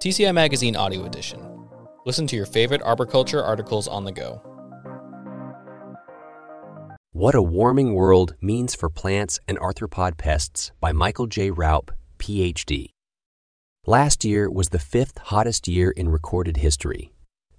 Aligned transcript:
TCI 0.00 0.32
Magazine 0.32 0.76
Audio 0.76 1.04
Edition. 1.06 1.40
Listen 2.06 2.28
to 2.28 2.36
your 2.36 2.46
favorite 2.46 2.80
arboriculture 2.82 3.42
articles 3.42 3.88
on 3.88 4.04
the 4.04 4.12
go. 4.12 4.40
What 7.10 7.34
a 7.34 7.42
Warming 7.42 7.94
World 7.94 8.36
Means 8.40 8.76
for 8.76 8.88
Plants 8.88 9.40
and 9.48 9.58
Arthropod 9.58 10.16
Pests 10.16 10.70
by 10.78 10.92
Michael 10.92 11.26
J. 11.26 11.50
Raupp, 11.50 11.88
PhD. 12.20 12.90
Last 13.86 14.24
year 14.24 14.48
was 14.48 14.68
the 14.68 14.78
fifth 14.78 15.18
hottest 15.18 15.66
year 15.66 15.90
in 15.90 16.10
recorded 16.10 16.58
history. 16.58 17.10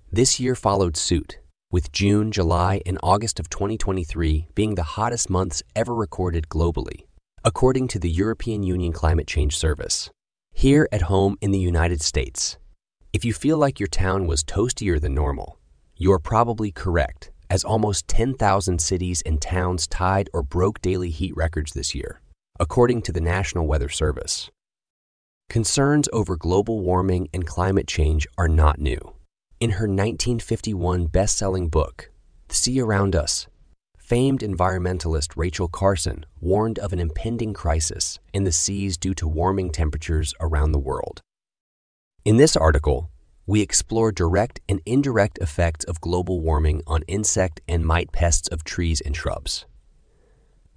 This 0.10 0.40
year 0.40 0.56
followed 0.56 0.96
suit, 0.96 1.40
with 1.74 1.92
June, 1.92 2.32
July, 2.32 2.82
and 2.86 2.98
August 3.04 3.42
of 3.42 3.50
2023 3.50 4.48
being 4.56 4.76
the 4.76 4.84
hottest 4.84 5.30
months 5.30 5.62
ever 5.76 5.94
recorded 5.94 6.48
globally, 6.48 7.04
according 7.44 7.90
to 7.90 8.00
the 8.00 8.10
European 8.10 8.64
Union 8.64 8.94
Climate 8.94 9.28
Change 9.28 9.58
Service. 9.58 10.10
Here 10.60 10.90
at 10.92 11.04
home 11.04 11.38
in 11.40 11.52
the 11.52 11.58
United 11.74 12.02
States, 12.02 12.58
if 13.14 13.24
you 13.24 13.32
feel 13.32 13.58
like 13.58 13.80
your 13.80 13.88
town 13.88 14.28
was 14.28 14.44
toastier 14.44 15.00
than 15.00 15.14
normal, 15.14 15.58
you're 15.96 16.20
probably 16.20 16.70
correct, 16.70 17.32
as 17.50 17.64
almost 17.64 18.10
10,000 18.10 18.82
cities 18.82 19.22
and 19.26 19.42
towns 19.42 19.88
tied 19.88 20.30
or 20.34 20.44
broke 20.44 20.82
daily 20.82 21.12
heat 21.12 21.34
records 21.38 21.72
this 21.72 21.96
year, 21.96 22.20
according 22.60 23.04
to 23.04 23.14
the 23.14 23.22
National 23.22 23.68
Weather 23.68 23.88
Service. 23.88 24.50
Concerns 25.48 26.10
over 26.12 26.36
global 26.36 26.82
warming 26.82 27.30
and 27.34 27.48
climate 27.48 27.88
change 27.88 28.28
are 28.38 28.50
not 28.50 28.80
new. 28.80 29.00
In 29.62 29.70
her 29.70 29.88
1951 29.88 31.06
best 31.06 31.38
selling 31.38 31.70
book, 31.70 32.12
The 32.50 32.56
Sea 32.56 32.82
Around 32.82 33.16
Us 33.16 33.48
famed 34.10 34.40
environmentalist 34.40 35.34
Rachel 35.36 35.68
Carson 35.68 36.26
warned 36.42 36.80
of 36.80 36.92
an 36.92 37.00
impending 37.00 37.54
crisis 37.54 38.18
in 38.34 38.44
the 38.44 38.52
seas 38.52 38.98
due 38.98 39.14
to 39.14 39.28
warming 39.28 39.70
temperatures 39.70 40.34
around 40.42 40.72
the 40.72 40.80
world. 40.80 41.22
In 42.26 42.38
this 42.38 42.58
article, 42.58 43.12
we 43.46 43.62
explore 43.62 44.12
direct 44.12 44.62
and 44.68 44.82
indirect 44.84 45.38
effects 45.38 45.86
of 45.86 46.02
global 46.02 46.42
warming 46.42 46.82
on 46.88 47.04
insect 47.04 47.62
and 47.68 47.86
mite 47.86 48.12
pests 48.12 48.48
of 48.48 48.64
trees 48.64 49.00
and 49.00 49.16
shrubs. 49.16 49.68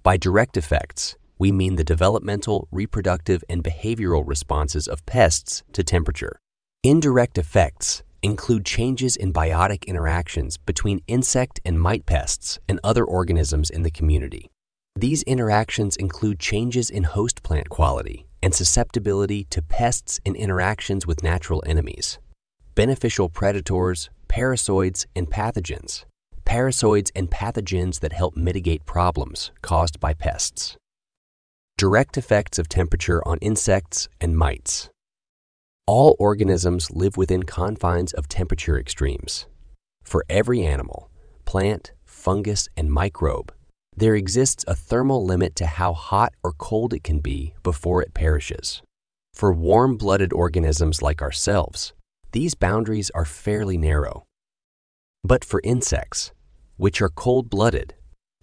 By 0.03 0.15
direct 0.15 0.55
effects, 0.55 1.15
we 1.39 1.51
mean 1.51 1.75
the 1.75 1.83
developmental, 1.83 2.67
reproductive, 2.71 3.43
and 3.49 3.63
behavioral 3.63 4.23
responses 4.27 4.87
of 4.87 5.03
pests 5.07 5.63
to 5.73 5.83
temperature. 5.83 6.37
Indirect 6.83 7.39
effects 7.39 8.03
include 8.23 8.65
changes 8.65 9.15
in 9.15 9.33
biotic 9.33 9.85
interactions 9.85 10.57
between 10.57 11.01
insect 11.07 11.59
and 11.65 11.79
mite 11.79 12.05
pests 12.05 12.57
and 12.67 12.79
other 12.83 13.03
organisms 13.03 13.69
in 13.69 13.83
the 13.83 13.91
community. 13.91 14.49
These 14.95 15.23
interactions 15.23 15.95
include 15.97 16.39
changes 16.39 16.89
in 16.89 17.03
host 17.03 17.43
plant 17.43 17.69
quality 17.69 18.25
and 18.41 18.55
susceptibility 18.55 19.45
to 19.49 19.61
pests 19.61 20.19
and 20.25 20.35
interactions 20.35 21.05
with 21.05 21.23
natural 21.23 21.63
enemies, 21.65 22.19
beneficial 22.75 23.29
predators, 23.29 24.09
parasitoids, 24.27 25.05
and 25.15 25.29
pathogens, 25.29 26.05
parasitoids 26.45 27.11
and 27.15 27.29
pathogens 27.29 27.99
that 27.99 28.13
help 28.13 28.35
mitigate 28.35 28.85
problems 28.85 29.51
caused 29.61 29.99
by 29.99 30.13
pests. 30.13 30.77
Direct 31.77 32.17
effects 32.17 32.59
of 32.59 32.69
temperature 32.69 33.27
on 33.27 33.39
insects 33.39 34.07
and 34.21 34.37
mites. 34.37 34.89
All 35.85 36.15
organisms 36.17 36.91
live 36.91 37.17
within 37.17 37.43
confines 37.43 38.13
of 38.13 38.29
temperature 38.29 38.79
extremes. 38.79 39.47
For 40.01 40.23
every 40.29 40.63
animal, 40.63 41.09
plant, 41.43 41.91
fungus, 42.05 42.69
and 42.77 42.89
microbe, 42.89 43.53
there 43.93 44.15
exists 44.15 44.63
a 44.65 44.75
thermal 44.75 45.25
limit 45.25 45.57
to 45.57 45.65
how 45.65 45.91
hot 45.91 46.33
or 46.41 46.53
cold 46.53 46.93
it 46.93 47.03
can 47.03 47.19
be 47.19 47.53
before 47.63 48.01
it 48.01 48.13
perishes. 48.13 48.81
For 49.33 49.51
warm 49.51 49.97
blooded 49.97 50.31
organisms 50.31 51.01
like 51.01 51.21
ourselves, 51.21 51.91
these 52.31 52.55
boundaries 52.55 53.11
are 53.13 53.25
fairly 53.25 53.77
narrow. 53.77 54.23
But 55.21 55.43
for 55.43 55.59
insects, 55.65 56.31
which 56.77 57.01
are 57.01 57.09
cold 57.09 57.49
blooded, 57.49 57.93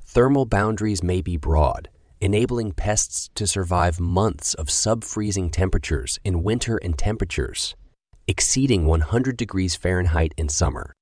thermal 0.02 0.44
boundaries 0.44 1.02
may 1.02 1.22
be 1.22 1.38
broad 1.38 1.88
enabling 2.20 2.72
pests 2.72 3.30
to 3.34 3.46
survive 3.46 3.98
months 4.00 4.54
of 4.54 4.70
sub 4.70 5.04
freezing 5.04 5.50
temperatures 5.50 6.18
in 6.24 6.42
winter 6.42 6.76
and 6.78 6.98
temperatures 6.98 7.74
exceeding 8.30 8.86
100 8.86 9.36
degrees 9.36 9.74
Fahrenheit 9.74 10.32
in 10.36 10.48
summer. 10.48 10.94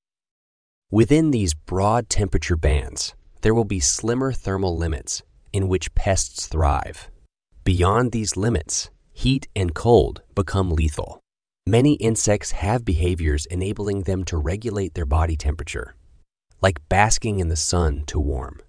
Within 0.90 1.30
these 1.30 1.52
broad 1.52 2.08
temperature 2.08 2.56
bands, 2.56 3.14
there 3.42 3.52
will 3.52 3.66
be 3.66 3.80
slimmer 3.80 4.32
thermal 4.32 4.78
limits 4.78 5.22
in 5.52 5.68
which 5.68 5.94
pests 5.94 6.46
thrive. 6.46 7.10
Beyond 7.64 8.12
these 8.12 8.38
limits, 8.38 8.88
heat 9.12 9.46
and 9.54 9.74
cold 9.74 10.22
become 10.34 10.70
lethal. 10.70 11.20
Many 11.66 11.94
insects 11.96 12.52
have 12.52 12.82
behaviors 12.86 13.44
enabling 13.44 14.04
them 14.04 14.24
to 14.24 14.38
regulate 14.38 14.94
their 14.94 15.04
body 15.04 15.36
temperature, 15.36 15.94
like 16.62 16.88
basking 16.88 17.40
in 17.40 17.48
the 17.48 17.56
sun 17.56 18.04
to 18.06 18.18
warm 18.18 18.60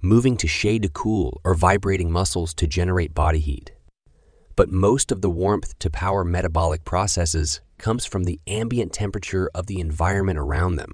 moving 0.00 0.36
to 0.36 0.46
shade 0.46 0.82
to 0.82 0.88
cool, 0.88 1.40
or 1.44 1.54
vibrating 1.54 2.10
muscles 2.10 2.54
to 2.54 2.66
generate 2.66 3.14
body 3.14 3.40
heat. 3.40 3.72
But 4.56 4.70
most 4.70 5.12
of 5.12 5.20
the 5.20 5.30
warmth 5.30 5.78
to 5.78 5.90
power 5.90 6.24
metabolic 6.24 6.84
processes 6.84 7.60
comes 7.78 8.04
from 8.04 8.24
the 8.24 8.40
ambient 8.46 8.92
temperature 8.92 9.50
of 9.54 9.66
the 9.66 9.80
environment 9.80 10.38
around 10.38 10.76
them. 10.76 10.92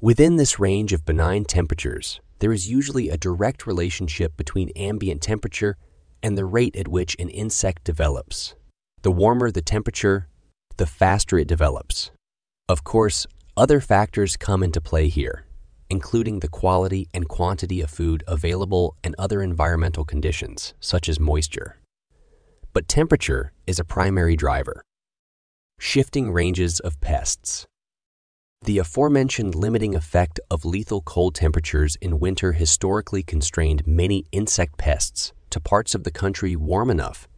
Within 0.00 0.36
this 0.36 0.58
range 0.58 0.92
of 0.92 1.04
benign 1.04 1.44
temperatures, 1.44 2.20
there 2.40 2.52
is 2.52 2.70
usually 2.70 3.08
a 3.08 3.16
direct 3.16 3.66
relationship 3.66 4.36
between 4.36 4.70
ambient 4.76 5.22
temperature 5.22 5.76
and 6.22 6.36
the 6.36 6.44
rate 6.44 6.76
at 6.76 6.88
which 6.88 7.16
an 7.18 7.28
insect 7.28 7.84
develops. 7.84 8.54
The 9.02 9.12
warmer 9.12 9.50
the 9.50 9.62
temperature, 9.62 10.28
the 10.76 10.86
faster 10.86 11.38
it 11.38 11.48
develops. 11.48 12.10
Of 12.68 12.82
course, 12.82 13.26
other 13.56 13.80
factors 13.80 14.36
come 14.36 14.62
into 14.62 14.80
play 14.80 15.08
here, 15.08 15.44
including 15.90 16.40
the 16.40 16.48
quality 16.48 17.08
and 17.14 17.28
quantity 17.28 17.80
of 17.80 17.90
food 17.90 18.22
available 18.26 18.96
and 19.04 19.14
other 19.18 19.42
environmental 19.42 20.04
conditions, 20.04 20.74
such 20.80 21.08
as 21.08 21.20
moisture. 21.20 21.78
But 22.72 22.88
temperature 22.88 23.52
is 23.66 23.78
a 23.78 23.84
primary 23.84 24.36
driver. 24.36 24.82
Shifting 25.78 26.32
ranges 26.32 26.80
of 26.80 27.00
pests. 27.00 27.66
The 28.64 28.78
aforementioned 28.78 29.54
limiting 29.54 29.94
effect 29.94 30.40
of 30.50 30.64
lethal 30.64 31.02
cold 31.02 31.34
temperatures 31.34 31.96
in 32.00 32.18
winter 32.18 32.52
historically 32.52 33.22
constrained 33.22 33.86
many 33.86 34.24
insect 34.32 34.78
pests 34.78 35.32
to 35.50 35.60
parts 35.60 35.94
of 35.94 36.04
the 36.04 36.10
country 36.10 36.56
warm 36.56 36.90
enough 36.90 37.28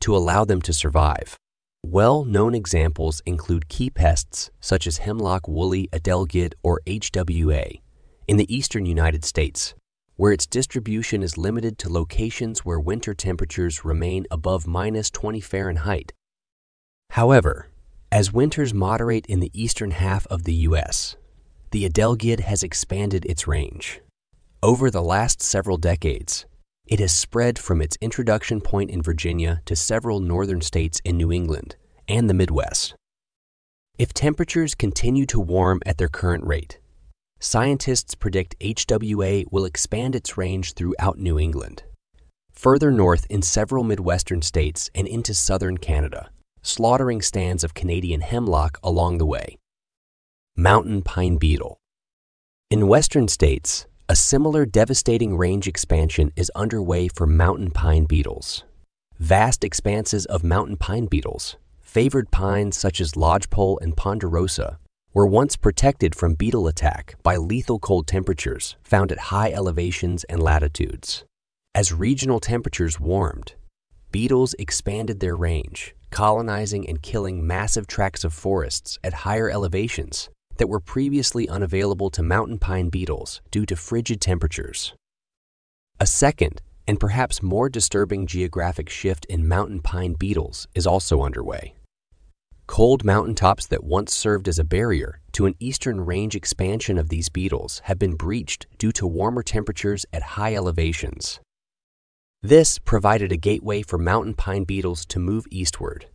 to 0.00 0.14
allow 0.14 0.44
them 0.44 0.60
to 0.60 0.72
survive. 0.72 1.38
Well 1.82 2.24
known 2.24 2.54
examples 2.54 3.22
include 3.26 3.68
key 3.68 3.90
pests 3.90 4.50
such 4.60 4.86
as 4.86 4.98
hemlock 4.98 5.48
woolly 5.48 5.88
adelgid 5.92 6.54
or 6.62 6.80
HWA, 6.86 7.80
in 8.26 8.36
the 8.36 8.54
eastern 8.54 8.86
United 8.86 9.24
States, 9.24 9.74
where 10.16 10.32
its 10.32 10.46
distribution 10.46 11.22
is 11.22 11.36
limited 11.38 11.78
to 11.78 11.92
locations 11.92 12.64
where 12.64 12.80
winter 12.80 13.14
temperatures 13.14 13.84
remain 13.84 14.26
above 14.30 14.66
minus 14.66 15.10
20 15.10 15.40
Fahrenheit. 15.40 16.12
However, 17.10 17.68
as 18.10 18.32
winters 18.32 18.72
moderate 18.72 19.26
in 19.26 19.40
the 19.40 19.50
eastern 19.52 19.90
half 19.90 20.26
of 20.28 20.44
the 20.44 20.54
U.S., 20.68 21.16
the 21.72 21.88
adelgid 21.88 22.40
has 22.40 22.62
expanded 22.62 23.24
its 23.24 23.48
range. 23.48 24.00
Over 24.62 24.90
the 24.90 25.02
last 25.02 25.42
several 25.42 25.76
decades, 25.76 26.46
it 26.86 27.00
has 27.00 27.12
spread 27.12 27.58
from 27.58 27.82
its 27.82 27.98
introduction 28.00 28.60
point 28.60 28.90
in 28.90 29.02
Virginia 29.02 29.60
to 29.64 29.74
several 29.74 30.20
northern 30.20 30.60
states 30.60 31.00
in 31.04 31.16
New 31.16 31.32
England 31.32 31.76
and 32.06 32.30
the 32.30 32.34
Midwest. 32.34 32.94
If 33.98 34.12
temperatures 34.12 34.74
continue 34.74 35.26
to 35.26 35.40
warm 35.40 35.80
at 35.86 35.98
their 35.98 36.08
current 36.08 36.44
rate, 36.46 36.78
scientists 37.44 38.14
predict 38.14 38.58
HWA 38.58 39.44
will 39.50 39.66
expand 39.66 40.16
its 40.16 40.38
range 40.38 40.72
throughout 40.72 41.18
New 41.18 41.38
England, 41.38 41.82
further 42.50 42.90
north 42.90 43.26
in 43.28 43.42
several 43.42 43.84
Midwestern 43.84 44.40
states 44.40 44.90
and 44.94 45.06
into 45.06 45.34
southern 45.34 45.76
Canada, 45.76 46.30
slaughtering 46.62 47.20
stands 47.20 47.62
of 47.62 47.74
Canadian 47.74 48.22
hemlock 48.22 48.78
along 48.82 49.18
the 49.18 49.26
way. 49.26 49.58
Mountain 50.56 51.02
pine 51.02 51.36
beetle. 51.36 51.76
In 52.70 52.88
western 52.88 53.28
states, 53.28 53.86
a 54.08 54.16
similar 54.16 54.64
devastating 54.64 55.36
range 55.36 55.68
expansion 55.68 56.32
is 56.36 56.50
underway 56.54 57.08
for 57.08 57.26
mountain 57.26 57.70
pine 57.70 58.04
beetles. 58.06 58.64
Vast 59.18 59.64
expanses 59.64 60.24
of 60.26 60.44
mountain 60.44 60.78
pine 60.78 61.06
beetles, 61.06 61.56
favored 61.82 62.30
pines 62.30 62.76
such 62.76 63.00
as 63.00 63.16
lodgepole 63.16 63.78
and 63.80 63.96
ponderosa, 63.96 64.78
were 65.14 65.26
once 65.26 65.56
protected 65.56 66.12
from 66.12 66.34
beetle 66.34 66.66
attack 66.66 67.14
by 67.22 67.36
lethal 67.36 67.78
cold 67.78 68.06
temperatures 68.06 68.76
found 68.82 69.12
at 69.12 69.30
high 69.30 69.52
elevations 69.52 70.24
and 70.24 70.42
latitudes. 70.42 71.24
As 71.72 71.92
regional 71.92 72.40
temperatures 72.40 72.98
warmed, 72.98 73.54
beetles 74.10 74.54
expanded 74.58 75.20
their 75.20 75.36
range, 75.36 75.94
colonizing 76.10 76.88
and 76.88 77.00
killing 77.00 77.46
massive 77.46 77.86
tracts 77.86 78.24
of 78.24 78.34
forests 78.34 78.98
at 79.04 79.22
higher 79.24 79.48
elevations 79.48 80.28
that 80.56 80.68
were 80.68 80.80
previously 80.80 81.48
unavailable 81.48 82.10
to 82.10 82.22
mountain 82.22 82.58
pine 82.58 82.88
beetles 82.88 83.40
due 83.52 83.66
to 83.66 83.76
frigid 83.76 84.20
temperatures. 84.20 84.94
A 86.00 86.06
second, 86.06 86.60
and 86.88 86.98
perhaps 86.98 87.42
more 87.42 87.68
disturbing 87.68 88.26
geographic 88.26 88.88
shift 88.88 89.24
in 89.26 89.46
mountain 89.46 89.80
pine 89.80 90.14
beetles 90.14 90.66
is 90.74 90.86
also 90.86 91.22
underway. 91.22 91.74
Cold 92.66 93.04
mountaintops 93.04 93.66
that 93.66 93.84
once 93.84 94.14
served 94.14 94.48
as 94.48 94.58
a 94.58 94.64
barrier 94.64 95.20
to 95.32 95.46
an 95.46 95.54
eastern 95.60 96.00
range 96.00 96.34
expansion 96.34 96.98
of 96.98 97.08
these 97.10 97.28
beetles 97.28 97.80
have 97.84 97.98
been 97.98 98.14
breached 98.14 98.66
due 98.78 98.92
to 98.92 99.06
warmer 99.06 99.42
temperatures 99.42 100.06
at 100.12 100.22
high 100.22 100.54
elevations. 100.54 101.40
This 102.42 102.78
provided 102.78 103.32
a 103.32 103.36
gateway 103.36 103.82
for 103.82 103.98
mountain 103.98 104.34
pine 104.34 104.64
beetles 104.64 105.04
to 105.06 105.18
move 105.18 105.46
eastward, 105.50 106.06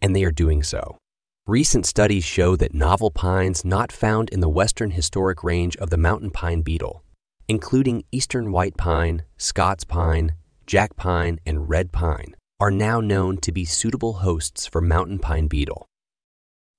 and 0.00 0.14
they 0.14 0.24
are 0.24 0.30
doing 0.30 0.62
so. 0.62 0.98
Recent 1.46 1.86
studies 1.86 2.24
show 2.24 2.56
that 2.56 2.74
novel 2.74 3.10
pines 3.10 3.64
not 3.64 3.90
found 3.90 4.28
in 4.28 4.40
the 4.40 4.48
western 4.50 4.90
historic 4.90 5.42
range 5.42 5.76
of 5.78 5.88
the 5.88 5.96
mountain 5.96 6.30
pine 6.30 6.60
beetle, 6.60 7.02
including 7.48 8.04
eastern 8.12 8.52
white 8.52 8.76
pine, 8.76 9.22
Scots 9.38 9.84
pine, 9.84 10.34
jack 10.66 10.96
pine, 10.96 11.38
and 11.46 11.70
red 11.70 11.90
pine, 11.90 12.34
are 12.60 12.70
now 12.72 13.00
known 13.00 13.36
to 13.36 13.52
be 13.52 13.64
suitable 13.64 14.14
hosts 14.14 14.66
for 14.66 14.80
mountain 14.80 15.18
pine 15.20 15.46
beetle. 15.46 15.86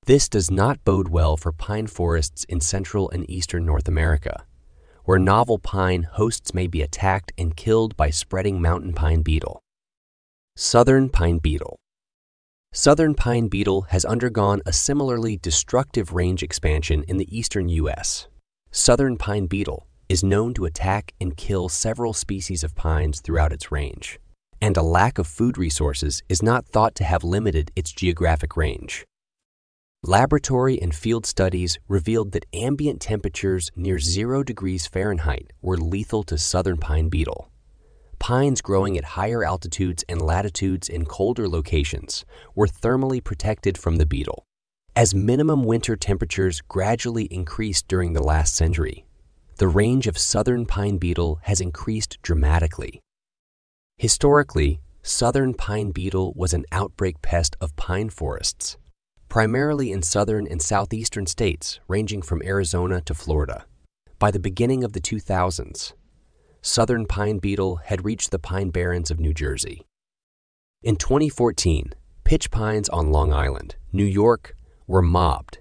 This 0.06 0.28
does 0.28 0.52
not 0.52 0.84
bode 0.84 1.08
well 1.08 1.38
for 1.38 1.54
pine 1.54 1.88
forests 1.88 2.44
in 2.46 2.60
central 2.60 3.10
and 3.12 3.30
eastern 3.30 3.66
North 3.66 3.88
America, 3.88 4.44
where 5.06 5.20
novel 5.20 5.58
pine 5.58 6.04
hosts 6.04 6.54
may 6.54 6.68
be 6.68 6.81
attacked 6.81 7.31
and 7.38 7.56
killed 7.56 7.96
by 7.96 8.10
spreading 8.10 8.62
mountain 8.62 8.92
pine 8.92 9.22
beetle. 9.22 9.62
Southern 10.58 11.08
pine 11.08 11.38
beetle. 11.38 11.78
Southern 12.74 13.16
pine 13.16 13.48
beetle 13.48 13.84
has 13.84 14.04
undergone 14.04 14.62
a 14.66 14.74
similarly 14.74 15.38
destructive 15.38 16.12
range 16.12 16.44
expansion 16.44 17.06
in 17.08 17.16
the 17.16 17.38
eastern 17.38 17.70
U.S. 17.70 18.28
Southern 18.70 19.16
pine 19.16 19.46
beetle 19.46 19.88
is 20.10 20.25
known 20.25 20.54
to 20.56 20.66
attack 20.66 21.14
and 21.22 21.38
kill 21.38 21.70
several 21.70 22.12
species 22.12 22.66
of 22.66 22.75
pines 22.75 23.22
throughout 23.22 23.54
its 23.54 23.72
range, 23.72 24.20
and 24.62 24.78
a 24.78 24.82
lack 24.82 25.18
of 25.18 25.28
food 25.28 25.58
resources 25.58 26.24
is 26.30 26.44
not 26.44 26.66
thought 26.66 26.96
to 26.96 27.04
have 27.04 27.24
limited 27.24 27.72
its 27.76 27.92
geographic 27.92 28.56
range. 28.58 29.06
Laboratory 30.04 30.82
and 30.82 30.96
field 30.96 31.26
studies 31.26 31.78
revealed 31.88 32.32
that 32.32 32.46
ambient 32.54 33.02
temperatures 33.02 33.70
near 33.76 34.00
0 34.00 34.44
degrees 34.44 34.88
Fahrenheit 34.88 35.52
were 35.62 35.78
lethal 35.78 36.24
to 36.24 36.38
southern 36.38 36.78
pine 36.78 37.10
beetle 37.10 37.50
pines 38.20 38.62
growing 38.62 38.98
at 38.98 39.16
higher 39.16 39.44
altitudes 39.44 40.04
and 40.08 40.22
latitudes 40.22 40.88
in 40.88 41.06
colder 41.06 41.48
locations 41.48 42.26
were 42.54 42.68
thermally 42.68 43.24
protected 43.24 43.78
from 43.78 43.96
the 43.96 44.06
beetle. 44.06 44.44
As 44.96 45.16
minimum 45.16 45.64
winter 45.64 45.96
temperatures 45.96 46.62
gradually 46.62 47.26
increased 47.26 47.88
during 47.88 48.14
the 48.14 48.24
last 48.24 48.56
century, 48.56 49.06
the 49.58 49.68
range 49.68 50.08
of 50.08 50.18
southern 50.18 50.66
pine 50.66 50.98
beetle 50.98 51.40
has 51.44 51.62
increased 51.62 52.18
dramatically. 52.22 53.00
Historically, 54.00 54.80
southern 55.04 55.54
pine 55.54 55.92
beetle 55.92 56.31
was 56.34 56.54
an 56.54 56.63
outbreak 56.72 57.22
pest 57.22 57.57
of 57.60 57.75
pine 57.75 58.10
forests, 58.10 58.78
primarily 59.28 59.92
in 59.92 60.01
southern 60.01 60.48
and 60.48 60.62
southeastern 60.62 61.25
states 61.25 61.81
ranging 61.90 62.22
from 62.22 62.42
Arizona 62.44 63.01
to 63.01 63.13
Florida. 63.13 63.66
By 64.18 64.31
the 64.31 64.40
beginning 64.40 64.86
of 64.86 64.94
the 64.94 65.01
2000s, 65.01 65.92
southern 66.62 67.07
pine 67.07 67.40
beetle 67.40 67.81
had 67.88 68.06
reached 68.06 68.31
the 68.31 68.40
pine 68.40 68.69
barrens 68.69 69.12
of 69.12 69.19
New 69.19 69.34
Jersey. 69.34 69.86
In 70.81 70.96
2014, 70.96 71.92
pitch 72.24 72.51
pines 72.51 72.88
on 72.88 73.12
Long 73.12 73.34
Island, 73.34 73.75
New 73.92 74.06
York, 74.06 74.56
were 74.88 75.01
mobbed, 75.01 75.60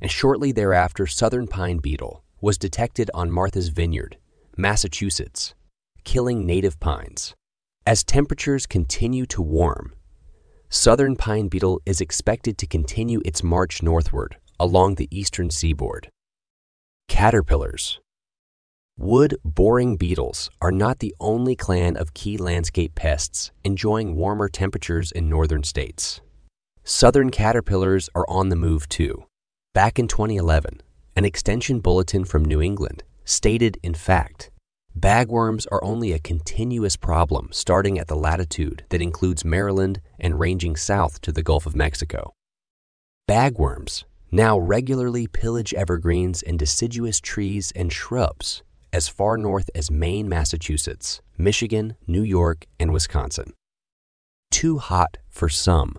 and 0.00 0.10
shortly 0.10 0.50
thereafter, 0.50 1.06
southern 1.06 1.46
pine 1.46 1.76
beetle 1.76 2.24
was 2.40 2.56
detected 2.56 3.10
on 3.12 3.30
Martha's 3.30 3.68
Vineyard, 3.68 4.16
Massachusetts, 4.56 5.54
killing 6.04 6.46
native 6.46 6.80
pines. 6.80 7.34
As 7.86 8.02
temperatures 8.02 8.66
continue 8.66 9.26
to 9.26 9.40
warm, 9.40 9.94
southern 10.68 11.14
pine 11.14 11.46
beetle 11.46 11.80
is 11.86 12.00
expected 12.00 12.58
to 12.58 12.66
continue 12.66 13.20
its 13.24 13.44
march 13.44 13.80
northward 13.80 14.38
along 14.58 14.96
the 14.96 15.06
eastern 15.16 15.50
seaboard. 15.50 16.10
Caterpillars 17.06 18.00
Wood 18.98 19.36
boring 19.44 19.96
beetles 19.96 20.50
are 20.60 20.72
not 20.72 20.98
the 20.98 21.14
only 21.20 21.54
clan 21.54 21.96
of 21.96 22.12
key 22.12 22.36
landscape 22.36 22.96
pests 22.96 23.52
enjoying 23.62 24.16
warmer 24.16 24.48
temperatures 24.48 25.12
in 25.12 25.28
northern 25.28 25.62
states. 25.62 26.20
Southern 26.82 27.30
caterpillars 27.30 28.10
are 28.16 28.26
on 28.28 28.48
the 28.48 28.56
move 28.56 28.88
too. 28.88 29.26
Back 29.74 30.00
in 30.00 30.08
2011, 30.08 30.82
an 31.14 31.24
extension 31.24 31.78
bulletin 31.78 32.24
from 32.24 32.44
New 32.44 32.60
England 32.60 33.04
stated, 33.24 33.78
in 33.84 33.94
fact, 33.94 34.50
bagworms 34.98 35.66
are 35.70 35.84
only 35.84 36.12
a 36.12 36.18
continuous 36.18 36.96
problem 36.96 37.48
starting 37.52 37.98
at 37.98 38.08
the 38.08 38.16
latitude 38.16 38.84
that 38.88 39.02
includes 39.02 39.44
Maryland 39.44 40.00
and 40.18 40.40
ranging 40.40 40.74
south 40.76 41.20
to 41.20 41.32
the 41.32 41.42
Gulf 41.42 41.66
of 41.66 41.76
Mexico. 41.76 42.32
Bagworms 43.28 44.04
now 44.30 44.58
regularly 44.58 45.26
pillage 45.26 45.74
evergreens 45.74 46.42
and 46.42 46.58
deciduous 46.58 47.20
trees 47.20 47.72
and 47.76 47.92
shrubs 47.92 48.62
as 48.92 49.08
far 49.08 49.36
north 49.36 49.68
as 49.74 49.90
Maine, 49.90 50.28
Massachusetts, 50.28 51.20
Michigan, 51.36 51.96
New 52.06 52.22
York, 52.22 52.66
and 52.80 52.92
Wisconsin. 52.92 53.52
Too 54.50 54.78
hot 54.78 55.18
for 55.28 55.48
some. 55.48 55.98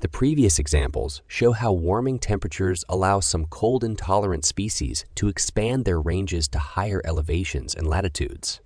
The 0.00 0.08
previous 0.08 0.58
examples 0.58 1.20
show 1.26 1.52
how 1.52 1.72
warming 1.72 2.20
temperatures 2.20 2.86
allow 2.88 3.20
some 3.20 3.44
cold 3.44 3.84
intolerant 3.84 4.46
species 4.46 5.04
to 5.16 5.28
expand 5.28 5.84
their 5.84 6.00
ranges 6.00 6.48
to 6.48 6.58
higher 6.58 7.02
elevations 7.04 7.74
and 7.74 7.86
latitudes. 7.86 8.62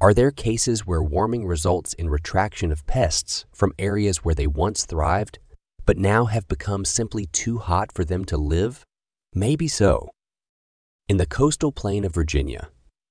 Are 0.00 0.14
there 0.14 0.30
cases 0.30 0.86
where 0.86 1.02
warming 1.02 1.44
results 1.44 1.92
in 1.94 2.08
retraction 2.08 2.70
of 2.70 2.86
pests 2.86 3.46
from 3.52 3.72
areas 3.80 4.18
where 4.18 4.34
they 4.36 4.46
once 4.46 4.84
thrived, 4.84 5.40
but 5.86 5.98
now 5.98 6.26
have 6.26 6.46
become 6.46 6.84
simply 6.84 7.26
too 7.26 7.58
hot 7.58 7.90
for 7.90 8.04
them 8.04 8.24
to 8.26 8.36
live? 8.36 8.84
Maybe 9.34 9.66
so. 9.66 10.10
In 11.08 11.16
the 11.16 11.26
coastal 11.26 11.72
plain 11.72 12.04
of 12.04 12.14
Virginia, 12.14 12.68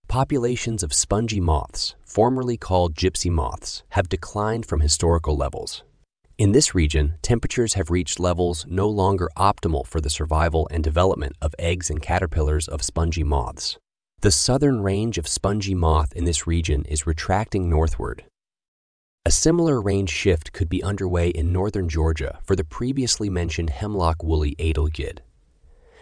populations 0.07 0.81
of 0.81 0.93
spongy 0.93 1.41
moths, 1.41 1.95
formerly 2.05 2.55
called 2.55 2.95
gypsy 2.95 3.29
moths, 3.29 3.83
have 3.89 4.07
declined 4.07 4.65
from 4.65 4.79
historical 4.79 5.35
levels. 5.35 5.83
In 6.37 6.51
this 6.51 6.75
region, 6.75 7.15
temperatures 7.21 7.75
have 7.75 7.89
reached 7.89 8.19
levels 8.19 8.65
no 8.67 8.89
longer 8.89 9.29
optimal 9.37 9.87
for 9.87 10.01
the 10.01 10.09
survival 10.09 10.67
and 10.69 10.83
development 10.83 11.37
of 11.41 11.55
eggs 11.57 11.89
and 11.89 12.01
caterpillars 12.01 12.67
of 12.67 12.83
spongy 12.83 13.23
moths. 13.23 13.77
The 14.19 14.31
southern 14.31 14.81
range 14.81 15.17
of 15.17 15.29
spongy 15.29 15.73
moth 15.73 16.11
in 16.11 16.25
this 16.25 16.45
region 16.45 16.83
is 16.89 17.07
retracting 17.07 17.69
northward. 17.69 18.25
A 19.25 19.31
similar 19.31 19.79
range 19.81 20.09
shift 20.09 20.51
could 20.51 20.67
be 20.67 20.83
underway 20.83 21.29
in 21.29 21.53
northern 21.53 21.87
Georgia 21.87 22.39
for 22.43 22.57
the 22.57 22.65
previously 22.65 23.29
mentioned 23.29 23.69
hemlock 23.69 24.21
woolly 24.21 24.55
adelgid. 24.59 25.19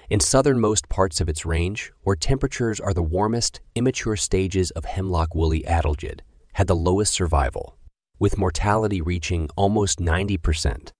In 0.10 0.20
southernmost 0.20 0.90
parts 0.90 1.22
of 1.22 1.30
its 1.30 1.46
range, 1.46 1.92
where 2.02 2.16
temperatures 2.16 2.80
are 2.80 2.94
the 2.96 3.04
warmest, 3.04 3.62
immature 3.76 4.16
stages 4.16 4.72
of 4.72 4.86
hemlock 4.86 5.36
woolly 5.36 5.62
adelgid 5.68 6.22
had 6.54 6.66
the 6.66 6.76
lowest 6.76 7.14
survival, 7.14 7.78
with 8.20 8.38
mortality 8.38 9.02
reaching 9.02 9.50
almost 9.56 10.00
90%. 10.00 10.92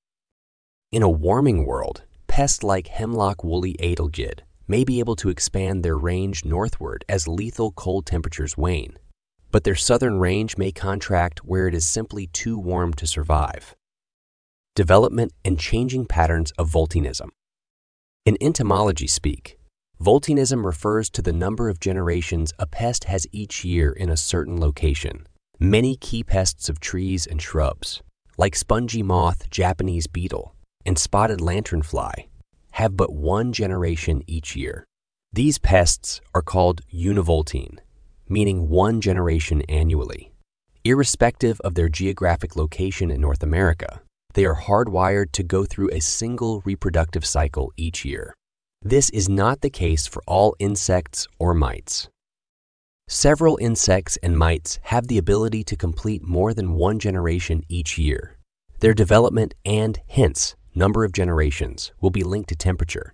In 0.92 1.02
a 1.02 1.10
warming 1.10 1.66
world, 1.66 2.04
pests 2.28 2.64
like 2.64 2.88
hemlock 2.88 3.44
woolly 3.44 3.76
adelgid 3.80 4.42
may 4.68 4.84
be 4.84 5.00
able 5.00 5.16
to 5.16 5.30
expand 5.30 5.84
their 5.84 5.98
range 5.98 6.46
northward 6.46 7.04
as 7.10 7.28
lethal 7.28 7.72
cold 7.72 8.06
temperatures 8.06 8.58
wane, 8.58 8.98
but 9.52 9.64
their 9.64 9.76
southern 9.76 10.20
range 10.20 10.58
may 10.58 10.72
contract 10.72 11.46
where 11.46 11.68
it 11.68 11.76
is 11.76 11.86
simply 11.88 12.28
too 12.28 12.58
warm 12.58 12.94
to 12.94 13.06
survive. 13.06 13.76
Development 14.76 15.32
and 15.46 15.60
changing 15.60 16.06
patterns 16.06 16.52
of 16.58 16.70
voltinism. 16.70 17.30
In 18.26 18.38
entomology 18.42 19.08
speak, 19.08 19.60
voltinism 20.02 20.66
refers 20.66 21.10
to 21.12 21.22
the 21.22 21.34
number 21.34 21.70
of 21.70 21.80
generations 21.80 22.54
a 22.58 22.66
pest 22.66 23.04
has 23.04 23.28
each 23.32 23.64
year 23.64 23.92
in 23.92 24.10
a 24.10 24.18
certain 24.18 24.60
location. 24.60 25.28
Many 25.64 25.96
key 25.96 26.26
pests 26.26 26.68
of 26.68 26.82
trees 26.82 27.26
and 27.26 27.42
shrubs, 27.42 28.02
like 28.38 28.54
spongy 28.54 29.02
moth, 29.02 29.50
Japanese 29.50 30.08
beetle, 30.08 30.54
and 30.86 31.00
spotted 31.00 31.40
lanternfly, 31.40 32.28
have 32.72 32.98
but 32.98 33.14
one 33.14 33.54
generation 33.54 34.24
each 34.28 34.58
year. 34.58 34.86
These 35.32 35.60
pests 35.60 36.20
are 36.36 36.42
called 36.42 36.82
univoltine, 36.94 37.78
meaning 38.28 38.68
one 38.68 39.00
generation 39.00 39.62
annually. 39.70 40.34
Irrespective 40.84 41.62
of 41.62 41.76
their 41.76 41.88
geographic 41.88 42.58
location 42.58 43.10
in 43.10 43.22
North 43.22 43.42
America, 43.42 44.02
they 44.34 44.44
are 44.44 44.64
hardwired 44.64 45.32
to 45.32 45.44
go 45.44 45.64
through 45.64 45.92
a 45.94 46.02
single 46.02 46.62
reproductive 46.66 47.26
cycle 47.26 47.72
each 47.78 48.04
year. 48.04 48.34
This 48.82 49.10
is 49.12 49.30
not 49.30 49.62
the 49.62 49.70
case 49.70 50.08
for 50.08 50.22
all 50.28 50.58
insects 50.60 51.26
or 51.40 51.54
mites. 51.54 52.10
Several 53.08 53.58
insects 53.62 54.18
and 54.24 54.38
mites 54.38 54.80
have 54.84 55.08
the 55.08 55.18
ability 55.18 55.64
to 55.66 55.76
complete 55.76 56.24
more 56.24 56.54
than 56.54 56.74
one 56.74 57.00
generation 57.00 57.64
each 57.70 57.98
year. 57.98 58.38
Their 58.80 58.94
development 58.94 59.54
and, 59.66 60.00
hence, 60.08 60.56
number 60.74 61.04
of 61.04 61.14
generations 61.14 61.92
will 62.02 62.10
be 62.10 62.24
linked 62.24 62.50
to 62.50 62.56
temperature. 62.56 63.14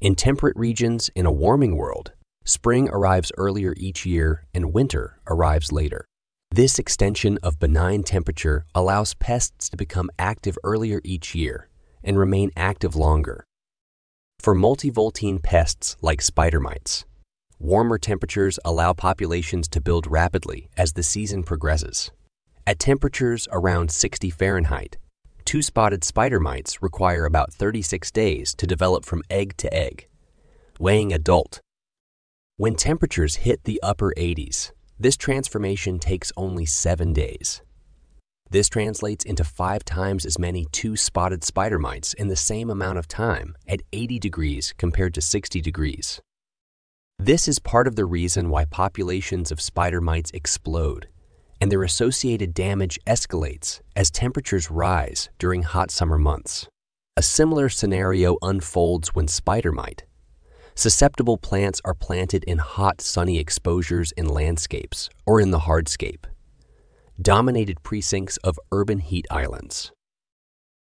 In 0.00 0.14
temperate 0.14 0.56
regions 0.56 1.10
in 1.14 1.26
a 1.26 1.32
warming 1.32 1.76
world, 1.76 2.12
spring 2.44 2.88
arrives 2.88 3.30
earlier 3.36 3.74
each 3.76 4.04
year 4.04 4.46
and 4.52 4.72
winter 4.74 5.20
arrives 5.26 5.70
later. 5.70 6.04
This 6.50 6.78
extension 6.78 7.38
of 7.42 7.60
benign 7.60 8.02
temperature 8.02 8.66
allows 8.74 9.14
pests 9.14 9.68
to 9.68 9.76
become 9.76 10.10
active 10.18 10.58
earlier 10.64 11.00
each 11.04 11.34
year 11.34 11.68
and 12.02 12.18
remain 12.18 12.50
active 12.56 12.96
longer. 12.96 13.44
For 14.40 14.54
multivoltine 14.54 15.42
pests 15.42 15.96
like 16.00 16.22
spider 16.22 16.58
mites, 16.58 17.04
warmer 17.60 17.98
temperatures 17.98 18.58
allow 18.64 18.94
populations 18.94 19.68
to 19.68 19.82
build 19.82 20.06
rapidly 20.06 20.70
as 20.78 20.94
the 20.94 21.02
season 21.02 21.42
progresses. 21.42 22.10
At 22.66 22.78
temperatures 22.78 23.46
around 23.52 23.90
60 23.90 24.30
Fahrenheit, 24.30 24.96
two 25.44 25.60
spotted 25.60 26.02
spider 26.02 26.40
mites 26.40 26.82
require 26.82 27.26
about 27.26 27.52
36 27.52 28.10
days 28.10 28.54
to 28.54 28.66
develop 28.66 29.04
from 29.04 29.22
egg 29.28 29.56
to 29.58 29.72
egg, 29.74 30.08
weighing 30.78 31.12
adult. 31.12 31.60
When 32.56 32.76
temperatures 32.76 33.36
hit 33.36 33.64
the 33.64 33.80
upper 33.82 34.14
80s, 34.16 34.72
this 34.98 35.18
transformation 35.18 35.98
takes 35.98 36.32
only 36.36 36.64
seven 36.64 37.12
days. 37.12 37.62
This 38.48 38.68
translates 38.68 39.24
into 39.24 39.44
five 39.44 39.84
times 39.84 40.24
as 40.24 40.38
many 40.38 40.66
two 40.72 40.96
spotted 40.96 41.44
spider 41.44 41.78
mites 41.78 42.14
in 42.14 42.28
the 42.28 42.36
same 42.36 42.70
amount 42.70 42.98
of 42.98 43.06
time 43.06 43.54
at 43.68 43.82
80 43.92 44.18
degrees 44.18 44.74
compared 44.76 45.14
to 45.14 45.20
60 45.20 45.60
degrees. 45.60 46.20
This 47.22 47.48
is 47.48 47.58
part 47.58 47.86
of 47.86 47.96
the 47.96 48.06
reason 48.06 48.48
why 48.48 48.64
populations 48.64 49.52
of 49.52 49.60
spider 49.60 50.00
mites 50.00 50.30
explode 50.30 51.06
and 51.60 51.70
their 51.70 51.82
associated 51.82 52.54
damage 52.54 52.98
escalates 53.06 53.82
as 53.94 54.10
temperatures 54.10 54.70
rise 54.70 55.28
during 55.38 55.62
hot 55.62 55.90
summer 55.90 56.16
months. 56.16 56.66
A 57.18 57.22
similar 57.22 57.68
scenario 57.68 58.38
unfolds 58.40 59.14
when 59.14 59.28
spider 59.28 59.70
mite. 59.70 60.06
Susceptible 60.74 61.36
plants 61.36 61.82
are 61.84 61.92
planted 61.92 62.42
in 62.44 62.56
hot, 62.56 63.02
sunny 63.02 63.38
exposures 63.38 64.12
in 64.12 64.26
landscapes 64.26 65.10
or 65.26 65.42
in 65.42 65.50
the 65.50 65.60
hardscape 65.60 66.24
dominated 67.20 67.82
precincts 67.82 68.38
of 68.38 68.58
urban 68.72 68.98
heat 68.98 69.26
islands. 69.30 69.92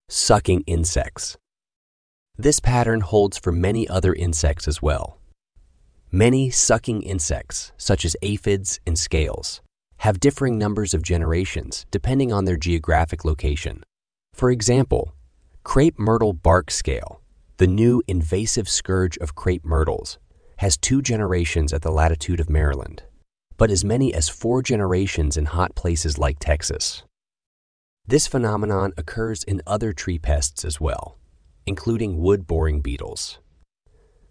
Sucking 0.09 0.63
insects. 0.69 1.37
This 2.37 2.61
pattern 2.61 3.01
holds 3.01 3.37
for 3.37 3.51
many 3.51 3.89
other 3.89 4.15
insects 4.15 4.69
as 4.69 4.81
well. 4.81 5.18
Many 6.11 6.51
sucking 6.51 7.03
insects, 7.03 7.73
such 7.77 8.05
as 8.05 8.17
aphids 8.23 8.81
and 8.87 8.99
scales, 8.99 9.61
have 9.99 10.21
differing 10.21 10.59
numbers 10.59 10.95
of 10.95 11.03
generations 11.03 11.87
depending 11.91 12.33
on 12.33 12.45
their 12.45 12.57
geographic 12.57 13.25
location. 13.25 13.83
For 14.33 14.51
example, 14.51 15.15
crepe 15.65 15.99
myrtle 15.99 16.33
bark 16.33 16.71
scale, 16.71 17.21
the 17.59 17.67
new 17.67 18.03
invasive 18.07 18.69
scourge 18.69 19.19
of 19.19 19.35
crepe 19.35 19.65
myrtles, 19.65 20.19
has 20.59 20.77
two 20.77 21.03
generations 21.03 21.73
at 21.73 21.83
the 21.83 21.93
latitude 21.93 22.41
of 22.41 22.49
Maryland 22.49 23.03
but 23.59 23.71
as 23.71 23.85
many 23.85 24.15
as 24.15 24.31
four 24.31 24.63
generations 24.63 25.37
in 25.37 25.45
hot 25.47 25.75
places 25.75 26.17
like 26.17 26.39
Texas. 26.39 27.03
This 28.07 28.27
phenomenon 28.27 28.93
occurs 28.97 29.43
in 29.43 29.61
other 29.67 29.93
tree 29.93 30.19
pests 30.19 30.65
as 30.65 30.81
well, 30.81 31.19
including 31.67 32.19
wood 32.19 32.47
boring 32.47 32.81
beetles. 32.81 33.41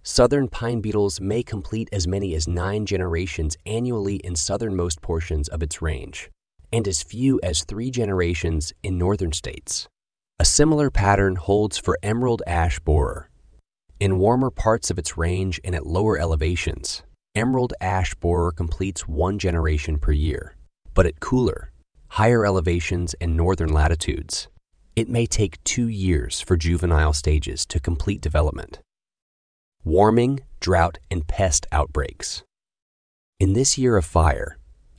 Southern 0.09 0.47
pine 0.47 0.79
beetles 0.79 1.19
may 1.19 1.43
complete 1.43 1.89
as 1.91 2.07
many 2.07 2.33
as 2.33 2.47
nine 2.47 2.85
generations 2.85 3.57
annually 3.65 4.15
in 4.23 4.37
southernmost 4.37 5.01
portions 5.01 5.49
of 5.49 5.61
its 5.61 5.81
range, 5.81 6.31
and 6.71 6.87
as 6.87 7.03
few 7.03 7.41
as 7.43 7.65
three 7.65 7.91
generations 7.91 8.71
in 8.81 8.97
northern 8.97 9.33
states. 9.33 9.89
A 10.39 10.45
similar 10.45 10.89
pattern 10.89 11.35
holds 11.35 11.77
for 11.77 11.99
emerald 12.01 12.41
ash 12.47 12.79
borer. 12.79 13.29
In 13.99 14.17
warmer 14.17 14.49
parts 14.49 14.89
of 14.89 14.97
its 14.97 15.17
range 15.17 15.59
and 15.65 15.75
at 15.75 15.85
lower 15.85 16.17
elevations, 16.17 17.03
emerald 17.35 17.73
ash 17.81 18.15
borer 18.15 18.53
completes 18.53 19.09
one 19.09 19.37
generation 19.37 19.99
per 19.99 20.13
year, 20.13 20.55
but 20.93 21.05
at 21.05 21.19
cooler, 21.19 21.73
higher 22.07 22.45
elevations 22.45 23.13
and 23.19 23.35
northern 23.35 23.73
latitudes, 23.73 24.47
it 24.95 25.09
may 25.09 25.25
take 25.25 25.61
two 25.65 25.89
years 25.89 26.39
for 26.39 26.55
juvenile 26.55 27.11
stages 27.11 27.65
to 27.65 27.81
complete 27.81 28.21
development. 28.21 28.79
Warming, 29.87 30.41
drought, 30.59 30.97
and 31.09 31.25
pest 31.25 31.65
outbreaks. 31.71 32.43
In 33.39 33.53
this 33.53 33.77
year 33.77 33.95
of 33.95 34.03
fire, 34.03 34.57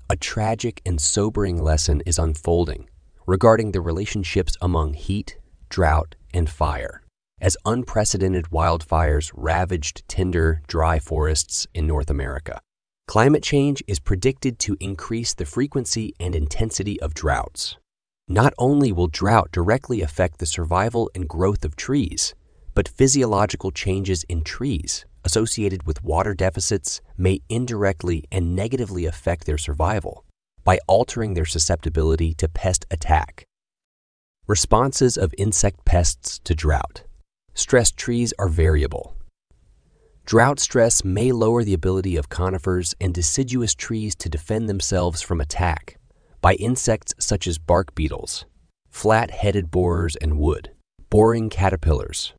a 0.09 0.17
tragic 0.17 0.81
and 0.87 0.99
sobering 0.99 1.63
lesson 1.63 2.01
is 2.07 2.19
unfolding 2.19 2.89
regarding 3.27 3.73
the 3.73 3.83
relationships 3.83 4.57
among 4.63 4.95
heat, 4.95 5.37
drought, 5.69 6.15
and 6.33 6.49
fire 6.49 7.03
as 7.39 7.55
unprecedented 7.67 8.47
wildfires 8.47 9.31
ravaged 9.35 10.09
tender, 10.09 10.63
dry 10.69 10.99
forests 10.99 11.67
in 11.75 11.87
North 11.87 12.09
America. 12.09 12.59
Climate 13.07 13.43
change 13.43 13.85
is 13.87 14.01
predicted 14.01 14.59
to 14.61 14.79
increase 14.81 15.35
the 15.35 15.45
frequency 15.45 16.15
and 16.19 16.35
intensity 16.35 16.99
of 17.03 17.13
droughts. 17.13 17.77
Not 18.27 18.55
only 18.57 18.91
will 18.93 19.09
drought 19.09 19.53
directly 19.53 20.01
affect 20.01 20.39
the 20.39 20.47
survival 20.47 21.11
and 21.15 21.29
growth 21.29 21.67
of 21.67 21.77
trees, 21.77 22.35
but 22.75 22.89
physiological 22.89 23.71
changes 23.71 24.25
in 24.29 24.43
trees 24.43 25.05
associated 25.25 25.87
with 25.87 26.03
water 26.03 26.35
deficits 26.35 27.01
may 27.17 27.41
indirectly 27.49 28.25
and 28.31 28.55
negatively 28.55 29.05
affect 29.05 29.45
their 29.45 29.59
survival 29.59 30.25
by 30.65 30.79
altering 30.87 31.35
their 31.35 31.45
susceptibility 31.45 32.35
to 32.35 32.49
pest 32.49 32.87
attack. 32.91 33.45
Responses 34.47 35.19
of 35.19 35.35
insect 35.37 35.85
pests 35.85 36.39
to 36.45 36.55
drought 36.55 37.05
stressed 37.55 37.97
trees 37.97 38.33
are 38.39 38.49
variable. 38.49 39.17
Drought 40.25 40.61
stress 40.61 41.05
may 41.05 41.33
lower 41.33 41.65
the 41.65 41.75
ability 41.75 42.17
of 42.17 42.29
conifers 42.29 42.95
and 43.01 43.13
deciduous 43.13 43.75
trees 43.75 44.15
to 44.17 44.29
defend 44.29 44.69
themselves 44.69 45.23
from 45.23 45.41
attack 45.41 45.99
by 46.41 46.55
insects 46.55 47.15
such 47.19 47.47
as 47.47 47.59
bark 47.59 47.95
beetles, 47.95 48.45
flat 48.91 49.31
headed 49.31 49.71
borers, 49.71 50.17
and 50.17 50.39
wood, 50.39 50.71
boring 51.11 51.51
caterpillars. 51.51 52.33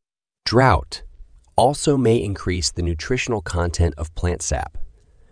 Drought 0.49 1.03
also 1.55 1.95
may 1.95 2.15
increase 2.15 2.71
the 2.71 2.81
nutritional 2.81 3.39
content 3.39 3.93
of 3.99 4.15
plant 4.15 4.41
sap, 4.41 4.79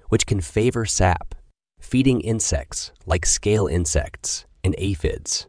which 0.10 0.28
can 0.28 0.42
favor 0.42 0.86
sap, 0.86 1.34
feeding 1.80 2.22
insects 2.22 2.92
like 3.08 3.26
scale 3.26 3.66
insects 3.66 4.46
and 4.64 4.76
aphids. 4.78 5.48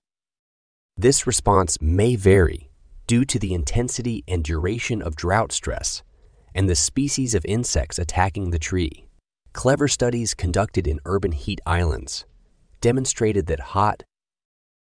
This 0.97 1.27
response 1.27 1.77
may 1.83 2.17
vary 2.17 2.71
due 3.07 3.27
to 3.27 3.39
the 3.39 3.53
intensity 3.53 4.25
and 4.27 4.43
duration 4.43 5.03
of 5.03 5.17
drought 5.17 5.53
stress 5.53 6.03
and 6.55 6.67
the 6.67 6.75
species 6.75 7.35
of 7.35 7.45
insects 7.45 7.99
attacking 7.99 8.49
the 8.49 8.59
tree. 8.59 9.07
Clever 9.53 9.87
studies 9.87 10.33
conducted 10.33 10.87
in 10.87 10.99
urban 11.05 11.33
heat 11.33 11.61
islands 11.67 12.25
demonstrated 12.81 13.49
that 13.49 13.61
hot, 13.77 14.03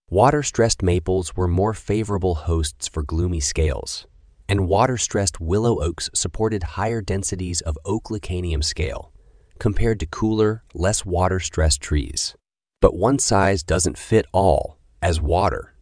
water 0.10 0.42
stressed 0.42 0.82
maples 0.82 1.36
were 1.36 1.48
more 1.48 1.76
favorable 1.76 2.34
hosts 2.34 2.88
for 2.88 3.04
gloomy 3.04 3.40
scales, 3.40 4.08
and 4.54 4.68
water 4.68 5.00
stressed 5.00 5.42
willow 5.42 5.82
oaks 5.82 6.12
supported 6.14 6.62
higher 6.62 7.02
densities 7.02 7.60
of 7.62 7.76
oak 7.86 8.10
lecanium 8.10 8.64
scale 8.64 9.12
compared 9.58 10.00
to 10.00 10.06
cooler, 10.06 10.64
less 10.76 11.04
water 11.04 11.40
stressed 11.40 11.82
trees. 11.82 12.36
But 12.80 12.96
one 12.96 13.18
size 13.18 13.64
doesn't 13.64 13.98
fit 13.98 14.28
all, 14.32 14.78
as 15.02 15.20
water 15.20 15.74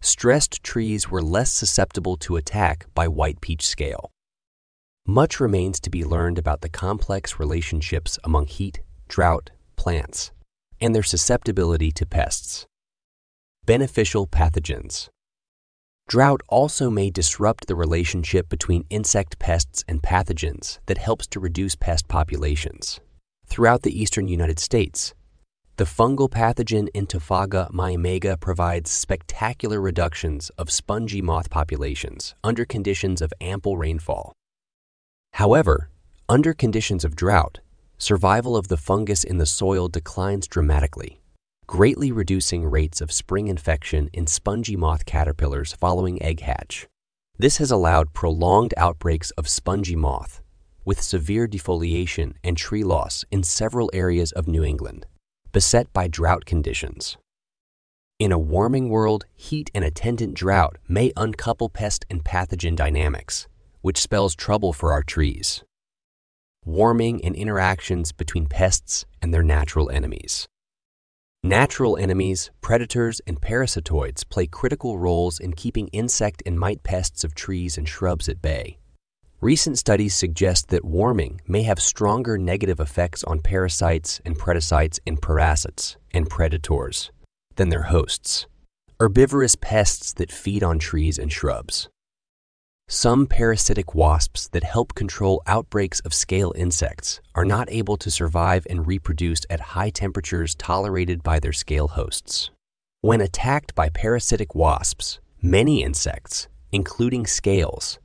stressed 0.00 0.62
trees 0.62 1.10
were 1.10 1.20
less 1.20 1.52
susceptible 1.52 2.16
to 2.16 2.36
attack 2.36 2.86
by 2.94 3.06
white 3.06 3.42
peach 3.42 3.66
scale. 3.66 4.10
Much 5.06 5.38
remains 5.38 5.78
to 5.80 5.90
be 5.90 6.02
learned 6.02 6.38
about 6.38 6.62
the 6.62 6.70
complex 6.70 7.38
relationships 7.38 8.18
among 8.24 8.46
heat, 8.46 8.80
drought, 9.08 9.50
plants, 9.76 10.32
and 10.80 10.94
their 10.94 11.02
susceptibility 11.02 11.92
to 11.92 12.06
pests. 12.06 12.64
Beneficial 13.66 14.26
pathogens. 14.26 15.10
Drought 16.08 16.40
also 16.48 16.88
may 16.88 17.10
disrupt 17.10 17.66
the 17.66 17.74
relationship 17.74 18.48
between 18.48 18.86
insect 18.90 19.40
pests 19.40 19.82
and 19.88 20.00
pathogens 20.00 20.78
that 20.86 20.98
helps 20.98 21.26
to 21.26 21.40
reduce 21.40 21.74
pest 21.74 22.06
populations. 22.06 23.00
Throughout 23.46 23.82
the 23.82 24.00
eastern 24.00 24.28
United 24.28 24.60
States, 24.60 25.14
the 25.78 25.84
fungal 25.84 26.30
pathogen 26.30 26.88
Entomophaga 26.94 27.72
maimaiga 27.72 28.38
provides 28.38 28.88
spectacular 28.88 29.80
reductions 29.80 30.50
of 30.50 30.70
spongy 30.70 31.20
moth 31.20 31.50
populations 31.50 32.36
under 32.44 32.64
conditions 32.64 33.20
of 33.20 33.32
ample 33.40 33.76
rainfall. 33.76 34.32
However, 35.32 35.90
under 36.28 36.54
conditions 36.54 37.04
of 37.04 37.16
drought, 37.16 37.58
survival 37.98 38.56
of 38.56 38.68
the 38.68 38.76
fungus 38.76 39.24
in 39.24 39.38
the 39.38 39.44
soil 39.44 39.88
declines 39.88 40.46
dramatically, 40.46 41.20
greatly 41.66 42.12
reducing 42.12 42.64
rates 42.64 43.00
of 43.00 43.12
spring 43.12 43.48
infection 43.48 44.08
in 44.12 44.26
spongy 44.26 44.76
moth 44.76 45.04
caterpillars 45.04 45.72
following 45.72 46.22
egg 46.22 46.40
hatch. 46.40 46.86
This 47.38 47.58
has 47.58 47.70
allowed 47.70 48.12
prolonged 48.12 48.74
outbreaks 48.76 49.30
of 49.32 49.48
spongy 49.48 49.96
moth, 49.96 50.40
with 50.84 51.02
severe 51.02 51.46
defoliation 51.46 52.34
and 52.44 52.56
tree 52.56 52.84
loss 52.84 53.24
in 53.30 53.42
several 53.42 53.90
areas 53.92 54.32
of 54.32 54.46
New 54.46 54.62
England 54.62 55.06
beset 55.56 55.90
by 55.94 56.06
drought 56.06 56.44
conditions. 56.44 57.16
In 58.18 58.30
a 58.30 58.38
warming 58.38 58.90
world, 58.90 59.24
heat 59.34 59.70
and 59.74 59.82
attendant 59.82 60.34
drought 60.34 60.76
may 60.86 61.12
uncouple 61.16 61.70
pest 61.70 62.04
and 62.10 62.22
pathogen 62.22 62.76
dynamics, 62.76 63.48
which 63.80 63.98
spells 63.98 64.34
trouble 64.34 64.74
for 64.74 64.92
our 64.92 65.02
trees. 65.02 65.64
Warming 66.66 67.24
and 67.24 67.34
interactions 67.34 68.12
between 68.12 68.44
pests 68.44 69.06
and 69.22 69.32
their 69.32 69.42
natural 69.42 69.88
enemies. 69.88 70.46
Natural 71.46 71.96
enemies, 71.96 72.50
predators, 72.60 73.20
and 73.24 73.40
parasitoids 73.40 74.28
play 74.28 74.48
critical 74.48 74.98
roles 74.98 75.38
in 75.38 75.52
keeping 75.52 75.86
insect 75.92 76.42
and 76.44 76.58
mite 76.58 76.82
pests 76.82 77.22
of 77.22 77.36
trees 77.36 77.78
and 77.78 77.88
shrubs 77.88 78.28
at 78.28 78.42
bay. 78.42 78.78
Recent 79.40 79.78
studies 79.78 80.12
suggest 80.12 80.70
that 80.70 80.84
warming 80.84 81.40
may 81.46 81.62
have 81.62 81.78
stronger 81.78 82.36
negative 82.36 82.80
effects 82.80 83.22
on 83.22 83.42
parasites 83.42 84.20
and 84.24 84.36
predacites 84.36 84.98
and 85.06 85.22
parasites 85.22 85.96
and 86.12 86.28
predators 86.28 87.12
than 87.54 87.68
their 87.68 87.84
hosts, 87.94 88.48
herbivorous 88.98 89.54
pests 89.54 90.12
that 90.14 90.32
feed 90.32 90.64
on 90.64 90.80
trees 90.80 91.16
and 91.16 91.30
shrubs. 91.30 91.88
Some 92.88 93.26
parasitic 93.26 93.94
wasps 93.94 94.48
that 94.48 94.62
help 94.62 94.94
control 94.94 95.42
outbreaks 95.46 96.00
of 96.00 96.14
scale 96.14 96.52
insects 96.56 97.20
are 97.34 97.44
not 97.44 97.70
able 97.70 97.96
to 97.96 98.10
survive 98.10 98.66
and 98.70 98.86
reproduce 98.86 99.40
at 99.50 99.74
high 99.74 99.90
temperatures 99.90 100.54
tolerated 100.54 101.22
by 101.22 101.40
their 101.40 101.52
scale 101.52 101.88
hosts. 101.88 102.50
When 103.00 103.20
attacked 103.20 103.74
by 103.74 103.88
parasitic 103.88 104.54
wasps, 104.54 105.18
many 105.42 105.82
insects, 105.82 106.48
including 106.70 107.26
scales, 107.26 107.98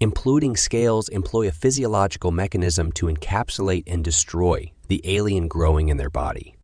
Imploding 0.00 0.56
scales 0.56 1.08
employ 1.08 1.48
a 1.48 1.52
physiological 1.52 2.30
mechanism 2.30 2.92
to 2.92 3.06
encapsulate 3.06 3.82
and 3.88 4.04
destroy 4.04 4.70
the 4.86 5.00
alien 5.02 5.48
growing 5.48 5.88
in 5.88 5.96
their 5.96 6.08
body. 6.08 6.54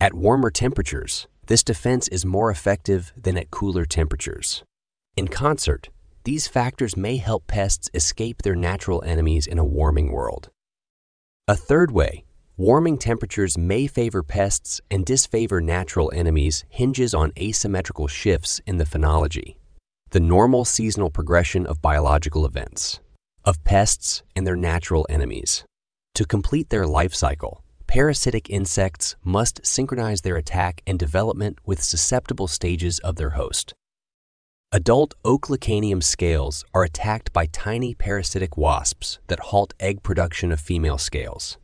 At 0.00 0.12
warmer 0.12 0.50
temperatures, 0.50 1.28
this 1.46 1.62
defense 1.62 2.08
is 2.08 2.26
more 2.26 2.50
effective 2.50 3.12
than 3.16 3.38
at 3.38 3.52
cooler 3.52 3.84
temperatures. 3.84 4.64
In 5.16 5.28
concert, 5.28 5.88
these 6.24 6.48
factors 6.48 6.96
may 6.96 7.18
help 7.18 7.46
pests 7.46 7.90
escape 7.94 8.42
their 8.42 8.56
natural 8.56 9.02
enemies 9.04 9.46
in 9.46 9.58
a 9.58 9.64
warming 9.64 10.10
world. 10.10 10.50
A 11.46 11.54
third 11.54 11.90
way, 11.90 12.24
warming 12.56 12.98
temperatures 12.98 13.58
may 13.58 13.86
favor 13.86 14.22
pests 14.22 14.80
and 14.90 15.04
disfavor 15.04 15.60
natural 15.60 16.10
enemies 16.14 16.64
hinges 16.68 17.14
on 17.14 17.32
asymmetrical 17.38 18.08
shifts 18.08 18.60
in 18.66 18.78
the 18.78 18.84
phenology 18.84 19.56
the 20.14 20.20
normal 20.20 20.64
seasonal 20.64 21.10
progression 21.10 21.66
of 21.66 21.82
biological 21.82 22.46
events, 22.46 23.00
of 23.44 23.64
pests 23.64 24.22
and 24.36 24.46
their 24.46 24.54
natural 24.54 25.04
enemies. 25.10 25.64
To 26.14 26.24
complete 26.24 26.70
their 26.70 26.86
life 26.86 27.12
cycle, 27.12 27.64
parasitic 27.88 28.48
insects 28.48 29.16
must 29.24 29.66
synchronize 29.66 30.20
their 30.20 30.36
attack 30.36 30.82
and 30.86 31.00
development 31.00 31.58
with 31.66 31.82
susceptible 31.82 32.46
stages 32.46 33.00
of 33.00 33.16
their 33.16 33.30
host. 33.30 33.74
Adult 34.72 35.14
oak 35.24 35.46
lecanium 35.46 36.02
scales 36.02 36.64
are 36.74 36.84
attacked 36.84 37.32
by 37.32 37.46
tiny 37.46 37.94
parasitic 37.94 38.56
wasps 38.56 39.18
that 39.28 39.40
halt 39.40 39.72
egg 39.78 40.02
production 40.02 40.50
of 40.50 40.60
female 40.60 40.98
scales. 40.98 41.58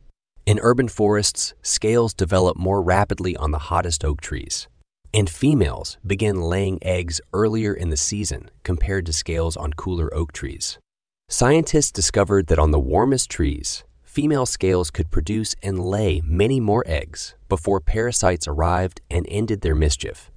In 0.45 0.59
urban 0.61 0.87
forests, 0.87 1.53
scales 1.61 2.13
develop 2.13 2.57
more 2.57 2.81
rapidly 2.81 3.35
on 3.35 3.51
the 3.51 3.65
hottest 3.69 4.05
oak 4.05 4.21
trees 4.21 4.67
and 5.13 5.29
females 5.29 5.97
begin 6.05 6.41
laying 6.41 6.79
eggs 6.81 7.19
earlier 7.33 7.73
in 7.73 7.89
the 7.89 7.97
season 7.97 8.49
compared 8.63 9.05
to 9.05 9.13
scales 9.13 9.57
on 9.57 9.73
cooler 9.73 10.13
oak 10.13 10.31
trees. 10.31 10.79
Scientists 11.27 11.91
discovered 11.91 12.47
that 12.47 12.59
on 12.59 12.71
the 12.71 12.79
warmest 12.79 13.29
trees, 13.29 13.83
female 14.03 14.45
scales 14.45 14.91
could 14.91 15.11
produce 15.11 15.55
and 15.61 15.79
lay 15.79 16.21
many 16.23 16.59
more 16.59 16.83
eggs 16.85 17.35
before 17.49 17.79
parasites 17.79 18.47
arrived 18.47 19.01
and 19.09 19.25
ended 19.29 19.61
their 19.61 19.75
mischief, 19.75 20.30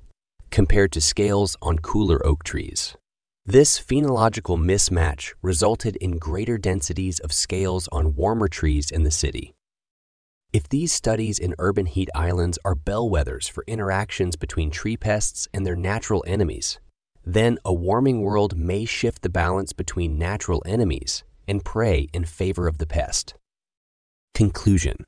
compared 0.55 0.93
to 0.93 1.01
scales 1.01 1.57
on 1.61 1.81
cooler 1.81 2.25
oak 2.25 2.45
trees. 2.45 2.97
This 3.45 3.81
phenological 3.81 4.57
mismatch 4.57 5.33
resulted 5.43 5.97
in 5.97 6.17
greater 6.17 6.59
densities 6.59 7.19
of 7.19 7.33
scales 7.33 7.89
on 7.91 8.15
warmer 8.15 8.47
trees 8.47 8.93
in 8.93 9.03
the 9.03 9.11
city. 9.11 9.53
If 10.53 10.69
these 10.69 10.93
studies 10.93 11.41
in 11.41 11.57
urban 11.59 11.87
heat 11.87 12.09
islands 12.15 12.61
are 12.65 12.77
bellwethers 12.77 13.51
for 13.51 13.65
interactions 13.67 14.37
between 14.37 14.71
tree 14.71 14.97
pests 14.97 15.49
and 15.53 15.67
their 15.67 15.75
natural 15.75 16.23
enemies, 16.25 16.79
then 17.27 17.59
a 17.65 17.75
warming 17.75 18.21
world 18.21 18.57
may 18.57 18.85
shift 18.85 19.23
the 19.23 19.29
balance 19.29 19.73
between 19.73 20.19
natural 20.19 20.63
enemies 20.65 21.25
and 21.49 21.65
prey 21.65 22.09
in 22.13 22.25
favor 22.25 22.69
of 22.69 22.79
the 22.79 22.87
pest. 22.87 23.35
Conclusion 24.35 25.05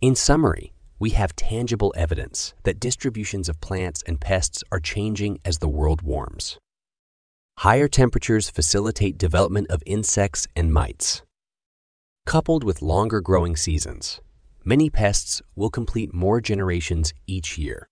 In 0.00 0.16
summary, 0.16 0.72
we 1.00 1.10
have 1.10 1.34
tangible 1.34 1.92
evidence 1.96 2.52
that 2.64 2.78
distributions 2.78 3.48
of 3.48 3.60
plants 3.60 4.04
and 4.06 4.20
pests 4.20 4.62
are 4.70 4.78
changing 4.78 5.40
as 5.44 5.58
the 5.58 5.68
world 5.68 6.02
warms. 6.02 6.58
Higher 7.58 7.88
temperatures 7.88 8.50
facilitate 8.50 9.18
development 9.18 9.68
of 9.70 9.82
insects 9.86 10.46
and 10.54 10.72
mites. 10.72 11.22
Coupled 12.26 12.62
with 12.62 12.82
longer 12.82 13.20
growing 13.22 13.56
seasons, 13.56 14.20
many 14.62 14.90
pests 14.90 15.40
will 15.56 15.70
complete 15.70 16.12
more 16.14 16.40
generations 16.40 17.14
each 17.26 17.56
year. 17.56 17.88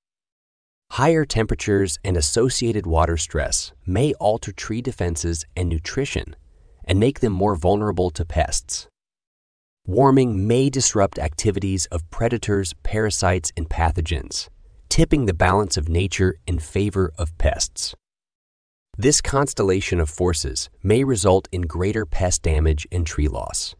Higher 0.93 1.25
temperatures 1.25 1.99
and 2.05 2.17
associated 2.17 2.87
water 2.87 3.17
stress 3.17 3.73
may 3.87 4.13
alter 4.15 4.53
tree 4.53 4.83
defenses 4.83 5.45
and 5.57 5.69
nutrition 5.69 6.37
and 6.85 7.01
make 7.01 7.21
them 7.21 7.33
more 7.33 7.57
vulnerable 7.57 8.11
to 8.11 8.25
pests. 8.25 8.87
Warming 9.89 10.47
may 10.47 10.69
disrupt 10.69 11.19
activities 11.19 11.87
of 11.87 12.11
predators, 12.11 12.75
parasites, 12.83 13.53
and 13.57 13.71
pathogens, 13.71 14.51
tipping 14.91 15.25
the 15.25 15.33
balance 15.33 15.79
of 15.79 15.89
nature 15.89 16.37
in 16.47 16.59
favor 16.59 17.11
of 17.17 17.39
pests. 17.39 17.95
This 18.99 19.23
constellation 19.23 19.99
of 19.99 20.11
forces 20.11 20.69
may 20.83 21.05
result 21.05 21.49
in 21.53 21.63
greater 21.63 22.05
pest 22.05 22.43
damage 22.43 22.87
and 22.93 23.07
tree 23.07 23.29
loss. 23.29 23.75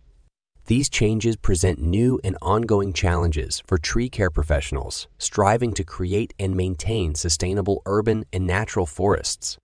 These 0.65 0.89
changes 0.89 1.37
present 1.37 1.79
new 1.79 2.19
and 2.25 2.39
ongoing 2.41 2.95
challenges 2.95 3.63
for 3.67 3.77
tree 3.77 4.09
care 4.09 4.31
professionals 4.31 5.09
striving 5.19 5.75
to 5.75 5.85
create 5.85 6.33
and 6.39 6.57
maintain 6.57 7.17
sustainable 7.17 7.83
urban 7.85 8.25
and 8.33 8.47
natural 8.47 8.87
forests. 8.87 9.59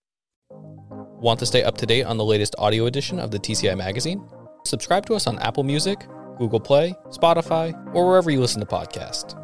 Want 0.50 1.40
to 1.40 1.46
stay 1.46 1.62
up 1.62 1.78
to 1.78 1.86
date 1.86 2.04
on 2.04 2.18
the 2.18 2.24
latest 2.24 2.54
audio 2.58 2.84
edition 2.84 3.18
of 3.18 3.30
the 3.30 3.38
TCI 3.38 3.78
Magazine? 3.78 4.28
Subscribe 4.66 5.06
to 5.06 5.14
us 5.14 5.26
on 5.26 5.38
Apple 5.38 5.62
Music, 5.62 6.06
Google 6.38 6.60
Play, 6.60 6.94
Spotify, 7.08 7.74
or 7.94 8.06
wherever 8.06 8.30
you 8.30 8.40
listen 8.40 8.60
to 8.60 8.66
podcasts. 8.66 9.40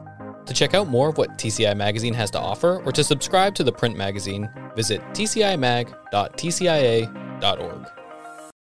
To 0.46 0.55
check 0.55 0.74
out 0.74 0.88
more 0.88 1.09
of 1.09 1.18
what 1.18 1.38
TCI 1.38 1.76
Magazine 1.76 2.14
has 2.14 2.31
to 2.33 2.40
offer 2.40 2.83
or 2.85 2.92
to 2.92 3.05
subscribe 3.05 3.55
to 3.55 3.64
the 3.64 3.72
print 3.72 3.96
magazine, 3.96 4.50
visit 4.74 5.00
tcimag.tcia.org. 5.12 8.00